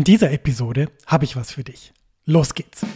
In 0.00 0.04
dieser 0.04 0.32
Episode 0.32 0.88
habe 1.06 1.26
ich 1.26 1.36
was 1.36 1.52
für 1.52 1.62
dich. 1.62 1.92
Los 2.24 2.54
geht's! 2.54 2.86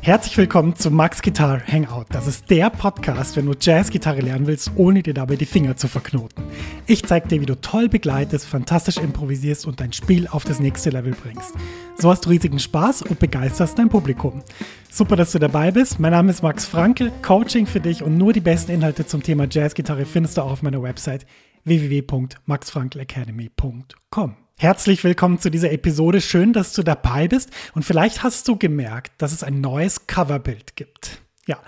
Herzlich 0.00 0.36
willkommen 0.36 0.74
zu 0.74 0.90
Max 0.90 1.22
Guitar 1.22 1.64
Hangout. 1.64 2.06
Das 2.10 2.26
ist 2.26 2.50
der 2.50 2.70
Podcast, 2.70 3.36
wenn 3.36 3.46
du 3.46 3.54
Jazzgitarre 3.56 4.20
lernen 4.20 4.48
willst, 4.48 4.72
ohne 4.74 5.04
dir 5.04 5.14
dabei 5.14 5.36
die 5.36 5.46
Finger 5.46 5.76
zu 5.76 5.86
verknoten. 5.86 6.42
Ich 6.88 7.04
zeige 7.04 7.28
dir, 7.28 7.40
wie 7.40 7.46
du 7.46 7.60
toll 7.60 7.88
begleitest, 7.88 8.46
fantastisch 8.46 8.96
improvisierst 8.96 9.64
und 9.64 9.80
dein 9.80 9.92
Spiel 9.92 10.26
auf 10.26 10.44
das 10.44 10.58
nächste 10.58 10.90
Level 10.90 11.14
bringst. 11.14 11.54
So 11.96 12.10
hast 12.10 12.24
du 12.24 12.30
riesigen 12.30 12.58
Spaß 12.58 13.02
und 13.02 13.20
begeisterst 13.20 13.78
dein 13.78 13.90
Publikum. 13.90 14.42
Super, 14.90 15.14
dass 15.14 15.30
du 15.30 15.38
dabei 15.38 15.70
bist. 15.70 16.00
Mein 16.00 16.10
Name 16.10 16.32
ist 16.32 16.42
Max 16.42 16.66
Franke, 16.66 17.12
Coaching 17.22 17.66
für 17.66 17.80
dich 17.80 18.02
und 18.02 18.18
nur 18.18 18.32
die 18.32 18.40
besten 18.40 18.72
Inhalte 18.72 19.06
zum 19.06 19.22
Thema 19.22 19.46
Jazzgitarre 19.48 20.04
findest 20.04 20.36
du 20.36 20.42
auch 20.42 20.50
auf 20.50 20.62
meiner 20.62 20.82
Website 20.82 21.26
www.maxfrankelacademy.com. 21.66 24.36
Herzlich 24.56 25.04
willkommen 25.04 25.38
zu 25.40 25.50
dieser 25.50 25.72
Episode. 25.72 26.20
Schön, 26.20 26.52
dass 26.52 26.72
du 26.72 26.84
dabei 26.84 27.26
bist. 27.28 27.50
Und 27.74 27.84
vielleicht 27.84 28.22
hast 28.22 28.46
du 28.48 28.56
gemerkt, 28.56 29.20
dass 29.20 29.32
es 29.32 29.42
ein 29.42 29.60
neues 29.60 30.06
Coverbild 30.06 30.76
gibt. 30.76 31.22
Ja, 31.46 31.58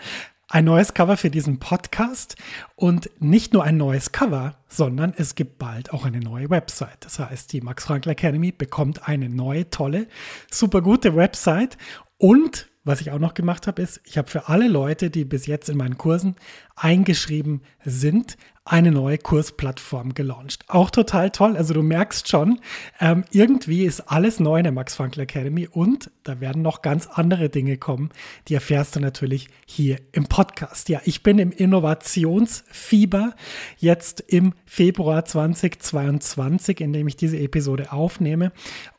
ein 0.48 0.64
neues 0.64 0.94
Cover 0.94 1.16
für 1.16 1.30
diesen 1.30 1.58
Podcast. 1.58 2.36
Und 2.76 3.10
nicht 3.18 3.52
nur 3.52 3.64
ein 3.64 3.76
neues 3.76 4.12
Cover, 4.12 4.54
sondern 4.68 5.14
es 5.16 5.34
gibt 5.34 5.58
bald 5.58 5.92
auch 5.92 6.04
eine 6.04 6.20
neue 6.20 6.48
Website. 6.48 7.04
Das 7.04 7.18
heißt, 7.18 7.52
die 7.52 7.60
Max 7.60 7.84
Frankl 7.84 8.10
Academy 8.10 8.52
bekommt 8.52 9.08
eine 9.08 9.28
neue, 9.28 9.68
tolle, 9.68 10.06
super 10.48 10.80
gute 10.80 11.16
Website. 11.16 11.76
Und 12.18 12.68
was 12.88 13.02
ich 13.02 13.10
auch 13.10 13.18
noch 13.18 13.34
gemacht 13.34 13.66
habe, 13.66 13.82
ist, 13.82 14.00
ich 14.04 14.16
habe 14.16 14.28
für 14.28 14.48
alle 14.48 14.66
Leute, 14.66 15.10
die 15.10 15.24
bis 15.24 15.46
jetzt 15.46 15.68
in 15.68 15.76
meinen 15.76 15.98
Kursen 15.98 16.36
eingeschrieben 16.74 17.60
sind, 17.84 18.36
eine 18.64 18.90
neue 18.90 19.18
Kursplattform 19.18 20.14
gelauncht. 20.14 20.64
Auch 20.68 20.90
total 20.90 21.30
toll. 21.30 21.56
Also 21.56 21.74
du 21.74 21.82
merkst 21.82 22.28
schon, 22.28 22.60
ähm, 23.00 23.24
irgendwie 23.30 23.84
ist 23.84 24.00
alles 24.00 24.40
neu 24.40 24.58
in 24.58 24.64
der 24.64 24.72
Max 24.72 24.94
Frankl 24.94 25.20
Academy 25.20 25.66
und 25.66 26.10
da 26.24 26.40
werden 26.40 26.62
noch 26.62 26.82
ganz 26.82 27.06
andere 27.06 27.48
Dinge 27.48 27.78
kommen. 27.78 28.10
Die 28.48 28.54
erfährst 28.54 28.96
du 28.96 29.00
natürlich 29.00 29.48
hier 29.66 29.98
im 30.12 30.26
Podcast. 30.26 30.88
Ja, 30.88 31.00
ich 31.04 31.22
bin 31.22 31.38
im 31.38 31.50
Innovationsfieber 31.50 33.34
jetzt 33.78 34.20
im 34.26 34.54
Februar 34.66 35.24
2022, 35.24 36.80
in 36.80 36.92
dem 36.92 37.08
ich 37.08 37.16
diese 37.16 37.38
Episode 37.38 37.92
aufnehme. 37.92 38.52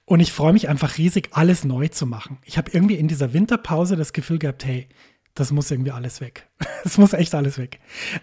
Und 0.10 0.22
ich 0.22 0.34
freue 0.34 0.54
mich 0.54 0.68
einfach 0.68 0.98
riesig, 0.98 1.30
alles 1.34 1.64
neu 1.64 1.88
zu 1.88 2.08
machen. 2.08 2.40
Ich 2.44 2.58
habe 2.58 2.72
irgendwie 2.74 2.96
in 2.96 3.08
dieser 3.08 3.32
Winterpause 3.32 3.96
das 3.96 4.12
Gefühl 4.12 4.40
gehabt, 4.40 4.66
hey, 4.66 4.88
das 5.36 5.52
muss 5.52 5.70
irgendwie 5.70 5.92
alles 5.92 6.20
weg. 6.20 6.48
Es 6.84 6.98
muss 6.98 7.14
echt 7.14 7.36
alles 7.36 7.60
weg. 7.60 7.80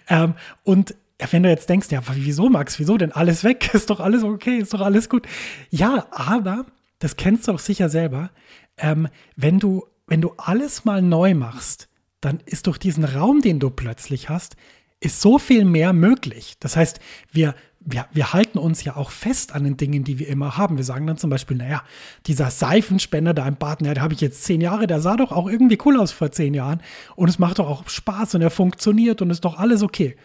Ähm, 0.09 0.34
und 0.65 0.97
wenn 1.31 1.45
du 1.45 1.48
jetzt 1.48 1.69
denkst, 1.69 1.87
ja, 1.93 2.03
wieso, 2.15 2.48
Max, 2.48 2.81
wieso 2.81 2.97
denn 2.97 3.12
alles 3.12 3.45
weg? 3.45 3.70
Ist 3.73 3.89
doch 3.89 4.01
alles 4.01 4.25
okay, 4.25 4.59
ist 4.59 4.75
doch 4.75 4.81
alles 4.81 5.09
gut. 5.09 5.28
Ja, 5.70 6.09
aber, 6.11 6.67
das 6.98 7.15
kennst 7.15 7.47
du 7.47 7.53
auch 7.53 7.61
sicher 7.61 7.89
selber, 7.89 8.31
ähm, 8.78 9.06
wenn 9.37 9.61
du, 9.61 9.87
wenn 10.09 10.21
du 10.21 10.33
alles 10.39 10.84
mal 10.84 11.03
neu 11.03 11.34
machst, 11.34 11.89
dann 12.21 12.41
ist 12.47 12.67
durch 12.67 12.78
diesen 12.78 13.05
Raum, 13.05 13.43
den 13.43 13.61
du 13.61 13.71
plötzlich 13.71 14.28
hast, 14.28 14.56
ist 14.98 15.21
so 15.21 15.39
viel 15.39 15.65
mehr 15.65 15.93
möglich. 15.93 16.56
Das 16.59 16.75
heißt, 16.75 16.98
wir, 17.31 17.55
wir, 17.87 18.06
wir 18.12 18.33
halten 18.33 18.59
uns 18.59 18.84
ja 18.84 18.97
auch 18.97 19.11
fest 19.11 19.55
an 19.55 19.65
den 19.65 19.77
Dingen, 19.77 20.05
die 20.05 20.19
wir 20.19 20.29
immer 20.29 20.56
haben. 20.59 20.77
Wir 20.77 20.84
sagen 20.84 21.06
dann 21.06 21.17
zum 21.17 21.31
Beispiel, 21.31 21.56
naja, 21.56 21.83
dieser 22.27 22.51
Seifenspender 22.51 23.33
da 23.33 23.47
im 23.47 23.56
Bad, 23.56 23.81
naja, 23.81 23.95
da 23.95 24.01
habe 24.03 24.12
ich 24.12 24.20
jetzt 24.20 24.45
zehn 24.45 24.61
Jahre, 24.61 24.87
der 24.87 25.01
sah 25.01 25.17
doch 25.17 25.33
auch 25.33 25.48
irgendwie 25.48 25.78
cool 25.84 25.98
aus 25.98 26.12
vor 26.12 26.33
zehn 26.33 26.53
Jahren 26.53 26.83
und 27.15 27.28
es 27.28 27.39
macht 27.39 27.61
doch 27.61 27.69
auch 27.69 27.89
Spaß 27.89 28.34
und 28.34 28.43
er 28.43 28.51
funktioniert 28.51 29.23
und 29.23 29.31
ist 29.31 29.45
doch 29.45 29.56
alles 29.56 29.83
okay. 29.83 30.17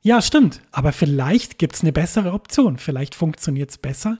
Ja, 0.00 0.20
stimmt. 0.20 0.60
Aber 0.72 0.92
vielleicht 0.92 1.58
gibt 1.58 1.76
es 1.76 1.82
eine 1.82 1.92
bessere 1.92 2.32
Option. 2.32 2.78
Vielleicht 2.78 3.14
funktioniert 3.14 3.70
es 3.70 3.78
besser, 3.78 4.18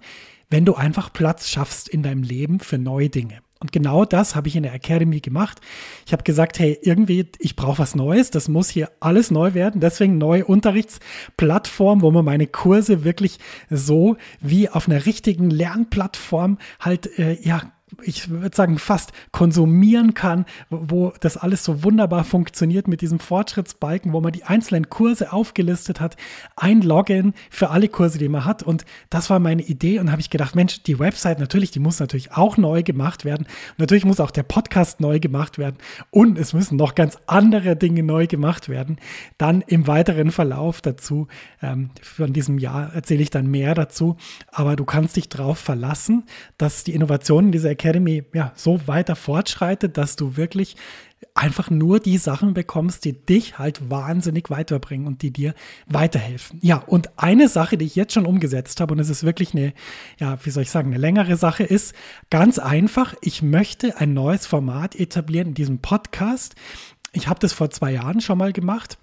wenn 0.48 0.64
du 0.64 0.74
einfach 0.74 1.12
Platz 1.12 1.48
schaffst 1.48 1.88
in 1.88 2.02
deinem 2.02 2.22
Leben 2.22 2.60
für 2.60 2.78
neue 2.78 3.10
Dinge. 3.10 3.43
Und 3.64 3.72
genau 3.72 4.04
das 4.04 4.36
habe 4.36 4.46
ich 4.48 4.56
in 4.56 4.62
der 4.62 4.74
Academy 4.74 5.20
gemacht. 5.20 5.58
Ich 6.04 6.12
habe 6.12 6.22
gesagt, 6.22 6.58
hey, 6.58 6.78
irgendwie, 6.82 7.30
ich 7.38 7.56
brauche 7.56 7.78
was 7.78 7.94
Neues. 7.94 8.30
Das 8.30 8.46
muss 8.46 8.68
hier 8.68 8.90
alles 9.00 9.30
neu 9.30 9.54
werden. 9.54 9.80
Deswegen 9.80 10.18
neue 10.18 10.44
Unterrichtsplattform, 10.44 12.02
wo 12.02 12.10
man 12.10 12.26
meine 12.26 12.46
Kurse 12.46 13.04
wirklich 13.04 13.38
so 13.70 14.18
wie 14.42 14.68
auf 14.68 14.86
einer 14.86 15.06
richtigen 15.06 15.48
Lernplattform 15.48 16.58
halt, 16.78 17.18
äh, 17.18 17.38
ja, 17.40 17.72
ich 18.02 18.30
würde 18.30 18.56
sagen, 18.56 18.78
fast 18.78 19.12
konsumieren 19.32 20.14
kann, 20.14 20.44
wo 20.70 21.12
das 21.20 21.36
alles 21.36 21.64
so 21.64 21.82
wunderbar 21.82 22.24
funktioniert 22.24 22.88
mit 22.88 23.00
diesem 23.00 23.18
Fortschrittsbalken, 23.18 24.12
wo 24.12 24.20
man 24.20 24.32
die 24.32 24.44
einzelnen 24.44 24.88
Kurse 24.88 25.32
aufgelistet 25.32 26.00
hat, 26.00 26.16
ein 26.56 26.82
Login 26.82 27.34
für 27.50 27.70
alle 27.70 27.88
Kurse, 27.88 28.18
die 28.18 28.28
man 28.28 28.44
hat. 28.44 28.62
Und 28.62 28.84
das 29.10 29.30
war 29.30 29.38
meine 29.38 29.62
Idee 29.62 29.98
und 29.98 30.10
habe 30.10 30.20
ich 30.20 30.30
gedacht, 30.30 30.54
Mensch, 30.54 30.82
die 30.82 30.98
Website 30.98 31.38
natürlich, 31.38 31.70
die 31.70 31.80
muss 31.80 32.00
natürlich 32.00 32.32
auch 32.32 32.56
neu 32.56 32.82
gemacht 32.82 33.24
werden. 33.24 33.46
Natürlich 33.78 34.04
muss 34.04 34.20
auch 34.20 34.30
der 34.30 34.42
Podcast 34.42 35.00
neu 35.00 35.20
gemacht 35.20 35.58
werden 35.58 35.76
und 36.10 36.38
es 36.38 36.52
müssen 36.52 36.76
noch 36.76 36.94
ganz 36.94 37.18
andere 37.26 37.76
Dinge 37.76 38.02
neu 38.02 38.26
gemacht 38.26 38.68
werden. 38.68 38.98
Dann 39.38 39.62
im 39.62 39.86
weiteren 39.86 40.30
Verlauf 40.30 40.80
dazu, 40.80 41.28
ähm, 41.62 41.90
von 42.02 42.32
diesem 42.32 42.58
Jahr 42.58 42.92
erzähle 42.94 43.22
ich 43.22 43.30
dann 43.30 43.46
mehr 43.46 43.74
dazu. 43.74 44.16
Aber 44.50 44.76
du 44.76 44.84
kannst 44.84 45.16
dich 45.16 45.28
darauf 45.28 45.58
verlassen, 45.58 46.24
dass 46.58 46.84
die 46.84 46.94
Innovationen 46.94 47.52
dieser 47.52 47.74
Academy 47.84 48.24
ja 48.32 48.52
so 48.56 48.86
weiter 48.86 49.14
fortschreitet, 49.14 49.98
dass 49.98 50.16
du 50.16 50.36
wirklich 50.36 50.76
einfach 51.34 51.70
nur 51.70 52.00
die 52.00 52.18
Sachen 52.18 52.54
bekommst, 52.54 53.04
die 53.04 53.12
dich 53.12 53.58
halt 53.58 53.90
wahnsinnig 53.90 54.50
weiterbringen 54.50 55.06
und 55.06 55.22
die 55.22 55.32
dir 55.32 55.54
weiterhelfen. 55.86 56.58
Ja, 56.62 56.76
und 56.76 57.10
eine 57.18 57.48
Sache, 57.48 57.76
die 57.76 57.84
ich 57.84 57.96
jetzt 57.96 58.14
schon 58.14 58.26
umgesetzt 58.26 58.80
habe, 58.80 58.94
und 58.94 59.00
es 59.00 59.10
ist 59.10 59.24
wirklich 59.24 59.54
eine, 59.54 59.72
ja, 60.18 60.38
wie 60.44 60.50
soll 60.50 60.62
ich 60.62 60.70
sagen, 60.70 60.88
eine 60.88 60.98
längere 60.98 61.36
Sache, 61.36 61.64
ist 61.64 61.94
ganz 62.30 62.58
einfach, 62.58 63.14
ich 63.20 63.42
möchte 63.42 63.98
ein 63.98 64.14
neues 64.14 64.46
Format 64.46 64.94
etablieren 64.96 65.48
in 65.48 65.54
diesem 65.54 65.78
Podcast. 65.78 66.54
Ich 67.12 67.28
habe 67.28 67.40
das 67.40 67.52
vor 67.52 67.70
zwei 67.70 67.92
Jahren 67.92 68.20
schon 68.20 68.38
mal 68.38 68.52
gemacht 68.52 68.98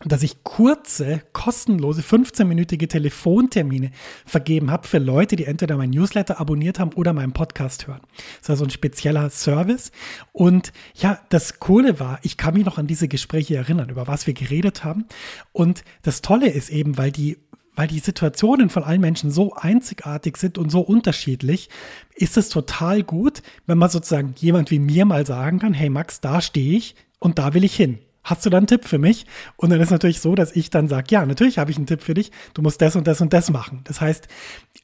dass 0.00 0.24
ich 0.24 0.42
kurze, 0.42 1.22
kostenlose 1.32 2.02
15-minütige 2.02 2.88
Telefontermine 2.88 3.92
vergeben 4.26 4.70
habe 4.70 4.88
für 4.88 4.98
Leute, 4.98 5.36
die 5.36 5.44
entweder 5.44 5.76
meinen 5.76 5.90
Newsletter 5.90 6.40
abonniert 6.40 6.80
haben 6.80 6.92
oder 6.94 7.12
meinen 7.12 7.32
Podcast 7.32 7.86
hören. 7.86 8.00
Das 8.16 8.42
ist 8.42 8.50
also 8.50 8.64
ein 8.64 8.70
spezieller 8.70 9.30
Service. 9.30 9.92
Und 10.32 10.72
ja, 10.94 11.20
das 11.28 11.60
Coole 11.60 12.00
war, 12.00 12.18
ich 12.22 12.36
kann 12.36 12.54
mich 12.54 12.64
noch 12.64 12.76
an 12.76 12.88
diese 12.88 13.06
Gespräche 13.06 13.56
erinnern, 13.56 13.88
über 13.88 14.08
was 14.08 14.26
wir 14.26 14.34
geredet 14.34 14.82
haben. 14.82 15.04
Und 15.52 15.84
das 16.02 16.22
Tolle 16.22 16.48
ist 16.48 16.70
eben, 16.70 16.98
weil 16.98 17.12
die 17.12 17.38
weil 17.76 17.88
die 17.88 17.98
Situationen 17.98 18.70
von 18.70 18.84
allen 18.84 19.00
Menschen 19.00 19.32
so 19.32 19.52
einzigartig 19.54 20.36
sind 20.36 20.58
und 20.58 20.70
so 20.70 20.80
unterschiedlich, 20.80 21.68
ist 22.14 22.36
es 22.36 22.48
total 22.48 23.02
gut, 23.02 23.42
wenn 23.66 23.78
man 23.78 23.90
sozusagen 23.90 24.32
jemand 24.38 24.70
wie 24.70 24.78
mir 24.78 25.04
mal 25.06 25.26
sagen 25.26 25.58
kann, 25.58 25.74
hey 25.74 25.90
Max, 25.90 26.20
da 26.20 26.40
stehe 26.40 26.76
ich 26.76 26.94
und 27.18 27.40
da 27.40 27.52
will 27.52 27.64
ich 27.64 27.74
hin 27.74 27.98
hast 28.24 28.44
du 28.44 28.50
da 28.50 28.56
einen 28.56 28.66
Tipp 28.66 28.84
für 28.86 28.98
mich? 28.98 29.26
Und 29.56 29.70
dann 29.70 29.80
ist 29.80 29.90
natürlich 29.90 30.20
so, 30.20 30.34
dass 30.34 30.56
ich 30.56 30.70
dann 30.70 30.88
sage, 30.88 31.06
ja, 31.10 31.24
natürlich 31.24 31.58
habe 31.58 31.70
ich 31.70 31.76
einen 31.76 31.86
Tipp 31.86 32.02
für 32.02 32.14
dich. 32.14 32.32
Du 32.54 32.62
musst 32.62 32.80
das 32.80 32.96
und 32.96 33.06
das 33.06 33.20
und 33.20 33.32
das 33.32 33.50
machen. 33.50 33.82
Das 33.84 34.00
heißt, 34.00 34.26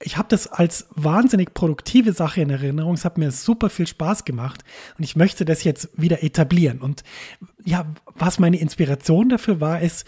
ich 0.02 0.16
habe 0.16 0.28
das 0.28 0.46
als 0.46 0.86
wahnsinnig 0.94 1.54
produktive 1.54 2.12
Sache 2.12 2.42
in 2.42 2.50
Erinnerung. 2.50 2.94
Es 2.94 3.04
hat 3.04 3.18
mir 3.18 3.30
super 3.30 3.70
viel 3.70 3.86
Spaß 3.86 4.24
gemacht 4.24 4.62
und 4.96 5.04
ich 5.04 5.16
möchte 5.16 5.44
das 5.44 5.64
jetzt 5.64 5.88
wieder 5.96 6.22
etablieren. 6.22 6.80
Und 6.80 7.02
ja, 7.64 7.86
was 8.14 8.38
meine 8.38 8.58
Inspiration 8.58 9.28
dafür 9.28 9.60
war, 9.60 9.80
ist, 9.80 10.06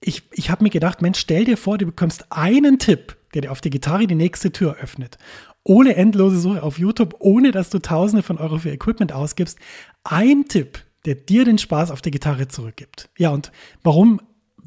ich, 0.00 0.22
ich 0.32 0.50
habe 0.50 0.64
mir 0.64 0.70
gedacht, 0.70 1.00
Mensch, 1.00 1.18
stell 1.18 1.44
dir 1.44 1.56
vor, 1.56 1.78
du 1.78 1.86
bekommst 1.86 2.30
einen 2.30 2.78
Tipp, 2.78 3.16
der 3.32 3.42
dir 3.42 3.52
auf 3.52 3.60
der 3.60 3.70
Gitarre 3.70 4.06
die 4.06 4.14
nächste 4.14 4.52
Tür 4.52 4.76
öffnet. 4.80 5.18
Ohne 5.62 5.96
endlose 5.96 6.38
Suche 6.38 6.62
auf 6.62 6.78
YouTube, 6.78 7.14
ohne 7.20 7.50
dass 7.50 7.70
du 7.70 7.78
Tausende 7.78 8.22
von 8.22 8.36
Euro 8.36 8.58
für 8.58 8.70
Equipment 8.70 9.12
ausgibst. 9.12 9.58
Ein 10.04 10.44
Tipp, 10.46 10.78
der 11.04 11.14
dir 11.14 11.44
den 11.44 11.58
Spaß 11.58 11.90
auf 11.90 12.02
der 12.02 12.12
Gitarre 12.12 12.48
zurückgibt. 12.48 13.10
Ja, 13.16 13.30
und 13.30 13.52
warum 13.82 14.20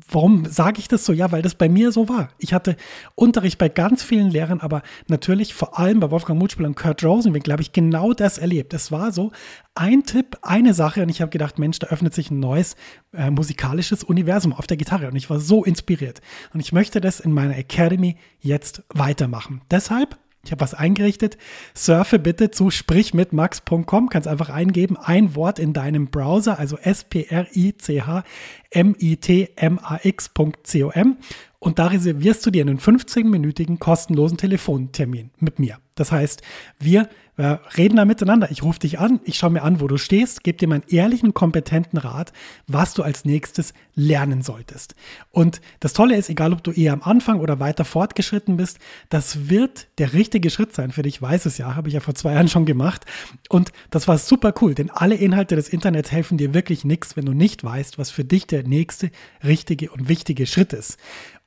warum 0.09 0.45
sage 0.45 0.79
ich 0.79 0.87
das 0.87 1.05
so? 1.05 1.13
Ja, 1.13 1.31
weil 1.31 1.41
das 1.41 1.55
bei 1.55 1.69
mir 1.69 1.91
so 1.91 2.09
war. 2.09 2.29
Ich 2.37 2.53
hatte 2.53 2.75
Unterricht 3.15 3.57
bei 3.57 3.69
ganz 3.69 4.03
vielen 4.03 4.29
Lehrern, 4.29 4.59
aber 4.59 4.81
natürlich 5.07 5.53
vor 5.53 5.77
allem 5.77 5.99
bei 5.99 6.11
Wolfgang 6.11 6.39
Mutspiel 6.39 6.65
und 6.65 6.75
Kurt 6.75 7.03
Rosenwinkel 7.03 7.51
habe 7.51 7.61
ich 7.61 7.73
genau 7.73 8.13
das 8.13 8.37
erlebt. 8.37 8.73
Es 8.73 8.91
war 8.91 9.11
so 9.11 9.31
ein 9.75 10.03
Tipp, 10.03 10.37
eine 10.41 10.73
Sache 10.73 11.01
und 11.01 11.09
ich 11.09 11.21
habe 11.21 11.29
gedacht, 11.29 11.59
Mensch, 11.59 11.79
da 11.79 11.87
öffnet 11.87 12.13
sich 12.13 12.31
ein 12.31 12.39
neues 12.39 12.75
äh, 13.13 13.29
musikalisches 13.29 14.03
Universum 14.03 14.53
auf 14.53 14.67
der 14.67 14.77
Gitarre 14.77 15.07
und 15.07 15.15
ich 15.15 15.29
war 15.29 15.39
so 15.39 15.63
inspiriert. 15.63 16.21
Und 16.53 16.59
ich 16.59 16.71
möchte 16.71 17.01
das 17.01 17.19
in 17.19 17.31
meiner 17.31 17.57
Academy 17.57 18.17
jetzt 18.39 18.83
weitermachen. 18.89 19.61
Deshalb 19.71 20.17
ich 20.47 20.51
habe 20.51 20.61
was 20.61 20.73
eingerichtet. 20.73 21.37
Surfe 21.75 22.17
bitte 22.19 22.51
zu 22.51 22.71
sprichmitmax.com. 22.71 24.09
Kannst 24.09 24.27
einfach 24.27 24.49
eingeben, 24.49 24.97
ein 24.97 25.35
Wort 25.35 25.59
in 25.59 25.73
deinem 25.73 26.07
Browser, 26.07 26.57
also 26.57 26.77
S-P-R-I-C-H 26.77 28.23
mitmax.com 28.71 31.17
und 31.59 31.79
da 31.79 31.87
reservierst 31.87 32.45
du 32.45 32.51
dir 32.51 32.63
einen 32.63 32.79
15-minütigen 32.79 33.79
kostenlosen 33.79 34.37
Telefontermin 34.37 35.31
mit 35.39 35.59
mir. 35.59 35.77
Das 35.95 36.11
heißt, 36.11 36.41
wir 36.79 37.09
wir 37.37 37.61
reden 37.77 37.97
da 37.97 38.05
miteinander. 38.05 38.49
Ich 38.49 38.63
rufe 38.63 38.79
dich 38.79 38.97
an, 38.97 39.19
ich 39.23 39.37
schaue 39.37 39.51
mir 39.51 39.61
an, 39.61 39.79
wo 39.79 39.87
du 39.87 39.97
stehst, 39.97 40.43
gebe 40.43 40.57
dir 40.57 40.67
meinen 40.67 40.83
ehrlichen, 40.89 41.35
kompetenten 41.35 41.99
Rat, 41.99 42.33
was 42.65 42.95
du 42.95 43.03
als 43.03 43.25
nächstes 43.25 43.75
lernen 43.93 44.41
solltest. 44.41 44.95
Und 45.29 45.61
das 45.79 45.93
Tolle 45.93 46.15
ist, 46.17 46.31
egal 46.31 46.51
ob 46.51 46.63
du 46.63 46.71
eher 46.71 46.93
am 46.93 47.03
Anfang 47.03 47.39
oder 47.39 47.59
weiter 47.59 47.85
fortgeschritten 47.85 48.57
bist, 48.57 48.79
das 49.09 49.49
wird 49.49 49.87
der 49.99 50.13
richtige 50.13 50.49
Schritt 50.49 50.73
sein 50.73 50.91
für 50.91 51.03
dich. 51.03 51.17
Ich 51.17 51.21
weiß 51.21 51.45
es 51.45 51.59
ja, 51.59 51.75
habe 51.75 51.89
ich 51.89 51.93
ja 51.93 51.99
vor 51.99 52.15
zwei 52.15 52.33
Jahren 52.33 52.47
schon 52.47 52.65
gemacht. 52.65 53.05
Und 53.49 53.71
das 53.91 54.07
war 54.07 54.17
super 54.17 54.53
cool, 54.61 54.73
denn 54.73 54.89
alle 54.89 55.15
Inhalte 55.15 55.55
des 55.55 55.69
Internets 55.69 56.11
helfen 56.11 56.39
dir 56.39 56.55
wirklich 56.55 56.85
nichts, 56.85 57.15
wenn 57.17 57.25
du 57.25 57.33
nicht 57.33 57.63
weißt, 57.63 57.99
was 57.99 58.09
für 58.09 58.23
dich 58.23 58.47
der 58.47 58.63
nächste 58.63 59.11
richtige 59.43 59.91
und 59.91 60.09
wichtige 60.09 60.47
Schritt 60.47 60.73
ist. 60.73 60.97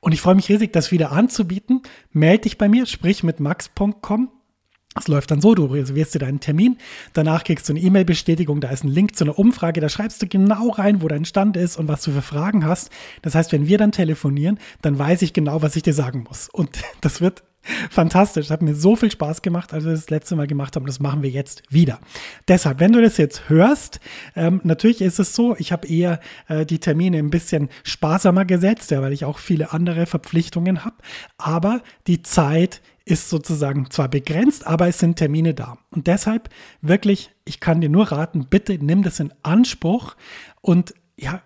Und 0.01 0.11
ich 0.11 0.21
freue 0.21 0.35
mich 0.35 0.49
riesig, 0.49 0.73
das 0.73 0.91
wieder 0.91 1.11
anzubieten. 1.11 1.81
Meld 2.11 2.45
dich 2.45 2.57
bei 2.57 2.67
mir, 2.67 2.85
sprich 2.85 3.23
mit 3.23 3.39
max.com 3.39 4.29
es 4.95 5.07
läuft 5.07 5.31
dann 5.31 5.39
so, 5.39 5.55
du 5.55 5.67
reservierst 5.67 6.15
dir 6.15 6.19
deinen 6.19 6.41
Termin, 6.41 6.77
danach 7.13 7.45
kriegst 7.45 7.69
du 7.69 7.73
eine 7.73 7.79
E-Mail-Bestätigung, 7.79 8.59
da 8.59 8.69
ist 8.69 8.83
ein 8.83 8.89
Link 8.89 9.15
zu 9.15 9.23
einer 9.23 9.39
Umfrage, 9.39 9.79
da 9.79 9.87
schreibst 9.87 10.21
du 10.21 10.27
genau 10.27 10.69
rein, 10.69 11.01
wo 11.01 11.07
dein 11.07 11.23
Stand 11.23 11.55
ist 11.55 11.77
und 11.77 11.87
was 11.87 12.01
du 12.03 12.11
für 12.11 12.21
Fragen 12.21 12.65
hast. 12.65 12.89
Das 13.21 13.33
heißt, 13.33 13.53
wenn 13.53 13.67
wir 13.67 13.77
dann 13.77 13.93
telefonieren, 13.93 14.59
dann 14.81 14.99
weiß 14.99 15.21
ich 15.21 15.31
genau, 15.31 15.61
was 15.61 15.77
ich 15.77 15.83
dir 15.83 15.93
sagen 15.93 16.25
muss. 16.27 16.49
Und 16.49 16.81
das 17.01 17.21
wird 17.21 17.43
fantastisch. 17.89 18.49
Hat 18.49 18.61
mir 18.61 18.75
so 18.75 18.95
viel 18.95 19.11
Spaß 19.11 19.41
gemacht, 19.41 19.73
als 19.73 19.85
wir 19.85 19.91
das 19.91 20.09
letzte 20.09 20.35
Mal 20.35 20.47
gemacht 20.47 20.75
haben. 20.75 20.85
Das 20.85 20.99
machen 20.99 21.23
wir 21.23 21.29
jetzt 21.29 21.63
wieder. 21.69 21.99
Deshalb, 22.47 22.79
wenn 22.79 22.91
du 22.91 23.01
das 23.01 23.17
jetzt 23.17 23.49
hörst, 23.49 23.99
ähm, 24.35 24.61
natürlich 24.63 25.01
ist 25.01 25.19
es 25.19 25.35
so, 25.35 25.55
ich 25.57 25.71
habe 25.71 25.87
eher 25.87 26.19
äh, 26.47 26.65
die 26.65 26.79
Termine 26.79 27.17
ein 27.17 27.29
bisschen 27.29 27.69
sparsamer 27.83 28.45
gesetzt, 28.45 28.91
ja, 28.91 29.01
weil 29.01 29.13
ich 29.13 29.25
auch 29.25 29.39
viele 29.39 29.73
andere 29.73 30.05
Verpflichtungen 30.05 30.83
habe. 30.85 30.95
Aber 31.37 31.81
die 32.07 32.21
Zeit 32.21 32.81
ist 33.05 33.29
sozusagen 33.29 33.89
zwar 33.89 34.09
begrenzt, 34.09 34.65
aber 34.67 34.87
es 34.87 34.99
sind 34.99 35.17
Termine 35.17 35.53
da. 35.53 35.77
Und 35.89 36.07
deshalb 36.07 36.49
wirklich, 36.81 37.31
ich 37.45 37.59
kann 37.59 37.81
dir 37.81 37.89
nur 37.89 38.11
raten, 38.11 38.47
bitte 38.49 38.73
nimm 38.79 39.03
das 39.03 39.19
in 39.19 39.33
Anspruch 39.43 40.15
und 40.61 40.93
ja, 41.17 41.41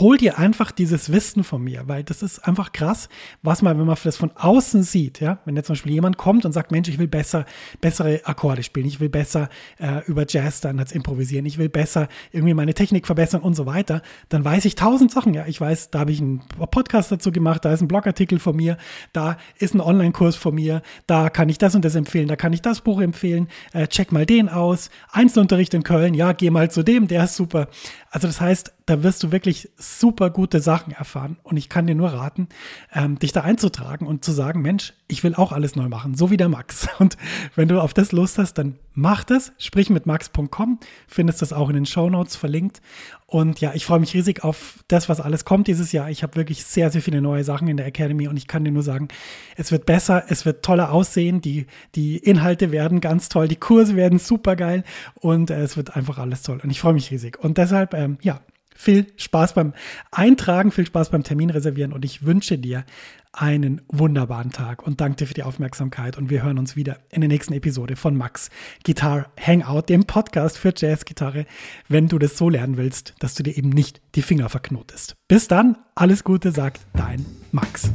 hol 0.00 0.16
dir 0.16 0.38
einfach 0.38 0.70
dieses 0.70 1.12
Wissen 1.12 1.44
von 1.44 1.62
mir, 1.62 1.84
weil 1.86 2.02
das 2.04 2.22
ist 2.22 2.40
einfach 2.40 2.72
krass, 2.72 3.08
was 3.42 3.62
man, 3.62 3.78
wenn 3.78 3.86
man 3.86 3.96
das 4.02 4.16
von 4.16 4.32
außen 4.34 4.82
sieht, 4.82 5.20
ja, 5.20 5.38
wenn 5.44 5.56
jetzt 5.56 5.66
zum 5.66 5.74
Beispiel 5.74 5.92
jemand 5.92 6.16
kommt 6.16 6.44
und 6.44 6.52
sagt, 6.52 6.72
Mensch, 6.72 6.88
ich 6.88 6.98
will 6.98 7.08
besser, 7.08 7.44
bessere 7.80 8.20
Akkorde 8.24 8.62
spielen, 8.62 8.86
ich 8.86 9.00
will 9.00 9.08
besser 9.08 9.48
äh, 9.78 10.04
über 10.06 10.24
Jazz-Standards 10.28 10.92
improvisieren, 10.92 11.46
ich 11.46 11.58
will 11.58 11.68
besser 11.68 12.08
irgendwie 12.30 12.54
meine 12.54 12.74
Technik 12.74 13.06
verbessern 13.06 13.42
und 13.42 13.54
so 13.54 13.66
weiter, 13.66 14.02
dann 14.28 14.44
weiß 14.44 14.64
ich 14.64 14.74
tausend 14.74 15.10
Sachen, 15.10 15.34
ja, 15.34 15.46
ich 15.46 15.60
weiß, 15.60 15.90
da 15.90 16.00
habe 16.00 16.12
ich 16.12 16.20
einen 16.20 16.40
Podcast 16.70 17.12
dazu 17.12 17.32
gemacht, 17.32 17.64
da 17.64 17.72
ist 17.72 17.82
ein 17.82 17.88
Blogartikel 17.88 18.38
von 18.38 18.56
mir, 18.56 18.78
da 19.12 19.36
ist 19.58 19.74
ein 19.74 19.80
Online-Kurs 19.80 20.36
von 20.36 20.54
mir, 20.54 20.82
da 21.06 21.28
kann 21.28 21.48
ich 21.48 21.58
das 21.58 21.74
und 21.74 21.84
das 21.84 21.94
empfehlen, 21.94 22.28
da 22.28 22.36
kann 22.36 22.52
ich 22.52 22.62
das 22.62 22.80
Buch 22.80 23.00
empfehlen, 23.00 23.48
äh, 23.72 23.86
check 23.88 24.12
mal 24.12 24.26
den 24.26 24.48
aus, 24.48 24.90
Einzelunterricht 25.10 25.74
in 25.74 25.82
Köln, 25.82 26.14
ja, 26.14 26.32
geh 26.32 26.50
mal 26.50 26.70
zu 26.70 26.82
dem, 26.82 27.08
der 27.08 27.24
ist 27.24 27.36
super. 27.36 27.68
Also 28.10 28.26
das 28.26 28.40
heißt, 28.40 28.72
da 28.86 29.02
wirst 29.02 29.22
du 29.22 29.32
wirklich 29.32 29.70
super 29.82 30.30
gute 30.30 30.60
Sachen 30.60 30.92
erfahren. 30.92 31.36
Und 31.42 31.56
ich 31.56 31.68
kann 31.68 31.86
dir 31.86 31.94
nur 31.94 32.10
raten, 32.12 32.48
ähm, 32.92 33.18
dich 33.18 33.32
da 33.32 33.42
einzutragen 33.42 34.06
und 34.06 34.24
zu 34.24 34.32
sagen, 34.32 34.62
Mensch, 34.62 34.94
ich 35.08 35.22
will 35.22 35.34
auch 35.34 35.52
alles 35.52 35.76
neu 35.76 35.88
machen, 35.88 36.14
so 36.14 36.30
wie 36.30 36.36
der 36.36 36.48
Max. 36.48 36.88
Und 36.98 37.16
wenn 37.54 37.68
du 37.68 37.80
auf 37.80 37.92
das 37.92 38.12
Lust 38.12 38.38
hast, 38.38 38.54
dann 38.54 38.78
mach 38.94 39.24
das. 39.24 39.52
Sprich 39.58 39.90
mit 39.90 40.06
max.com, 40.06 40.78
findest 41.06 41.42
das 41.42 41.52
auch 41.52 41.68
in 41.68 41.74
den 41.74 41.86
Show 41.86 42.08
Notes 42.08 42.36
verlinkt. 42.36 42.80
Und 43.26 43.60
ja, 43.60 43.72
ich 43.74 43.86
freue 43.86 44.00
mich 44.00 44.12
riesig 44.12 44.44
auf 44.44 44.84
das, 44.88 45.08
was 45.08 45.20
alles 45.20 45.44
kommt 45.44 45.66
dieses 45.66 45.92
Jahr. 45.92 46.10
Ich 46.10 46.22
habe 46.22 46.36
wirklich 46.36 46.64
sehr, 46.64 46.90
sehr 46.90 47.00
viele 47.00 47.22
neue 47.22 47.44
Sachen 47.44 47.66
in 47.66 47.78
der 47.78 47.86
Academy 47.86 48.28
und 48.28 48.36
ich 48.36 48.46
kann 48.46 48.64
dir 48.64 48.72
nur 48.72 48.82
sagen, 48.82 49.08
es 49.56 49.72
wird 49.72 49.86
besser, 49.86 50.24
es 50.28 50.44
wird 50.44 50.62
toller 50.62 50.92
aussehen, 50.92 51.40
die, 51.40 51.66
die 51.94 52.18
Inhalte 52.18 52.72
werden 52.72 53.00
ganz 53.00 53.30
toll, 53.30 53.48
die 53.48 53.56
Kurse 53.56 53.96
werden 53.96 54.18
super 54.18 54.54
geil 54.54 54.84
und 55.14 55.50
äh, 55.50 55.62
es 55.62 55.78
wird 55.78 55.96
einfach 55.96 56.18
alles 56.18 56.42
toll. 56.42 56.60
Und 56.62 56.70
ich 56.70 56.80
freue 56.80 56.92
mich 56.92 57.10
riesig. 57.10 57.38
Und 57.38 57.56
deshalb, 57.56 57.94
ähm, 57.94 58.18
ja, 58.20 58.40
viel 58.74 59.06
Spaß 59.16 59.54
beim 59.54 59.74
Eintragen, 60.10 60.72
viel 60.72 60.86
Spaß 60.86 61.10
beim 61.10 61.22
Termin 61.22 61.50
reservieren 61.50 61.92
und 61.92 62.04
ich 62.04 62.24
wünsche 62.24 62.58
dir 62.58 62.84
einen 63.32 63.80
wunderbaren 63.88 64.50
Tag 64.50 64.86
und 64.86 65.00
danke 65.00 65.16
dir 65.16 65.26
für 65.26 65.34
die 65.34 65.42
Aufmerksamkeit 65.42 66.18
und 66.18 66.28
wir 66.28 66.42
hören 66.42 66.58
uns 66.58 66.76
wieder 66.76 66.98
in 67.10 67.22
der 67.22 67.28
nächsten 67.28 67.54
Episode 67.54 67.96
von 67.96 68.14
Max 68.14 68.50
Guitar 68.84 69.30
Hangout, 69.40 69.88
dem 69.88 70.04
Podcast 70.04 70.58
für 70.58 70.72
Jazzgitarre, 70.76 71.46
wenn 71.88 72.08
du 72.08 72.18
das 72.18 72.36
so 72.36 72.50
lernen 72.50 72.76
willst, 72.76 73.14
dass 73.20 73.34
du 73.34 73.42
dir 73.42 73.56
eben 73.56 73.70
nicht 73.70 74.02
die 74.14 74.22
Finger 74.22 74.50
verknotest. 74.50 75.16
Bis 75.28 75.48
dann, 75.48 75.78
alles 75.94 76.24
Gute, 76.24 76.52
sagt 76.52 76.82
dein 76.92 77.24
Max. 77.52 77.90